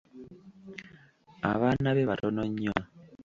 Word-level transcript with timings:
Abaana 1.51 1.89
be 1.95 2.07
batono 2.09 2.43
nnyo. 2.51 2.75